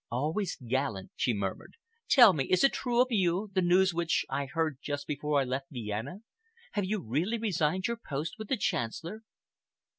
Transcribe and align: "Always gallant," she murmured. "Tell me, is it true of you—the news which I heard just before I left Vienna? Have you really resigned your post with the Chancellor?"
"Always 0.09 0.55
gallant," 0.67 1.11
she 1.15 1.31
murmured. 1.31 1.75
"Tell 2.09 2.33
me, 2.33 2.45
is 2.45 2.63
it 2.63 2.73
true 2.73 3.03
of 3.03 3.09
you—the 3.11 3.61
news 3.61 3.93
which 3.93 4.25
I 4.31 4.47
heard 4.47 4.79
just 4.81 5.05
before 5.05 5.39
I 5.39 5.43
left 5.43 5.67
Vienna? 5.69 6.21
Have 6.71 6.85
you 6.85 7.03
really 7.03 7.37
resigned 7.37 7.85
your 7.85 7.97
post 8.03 8.37
with 8.39 8.47
the 8.47 8.57
Chancellor?" 8.57 9.21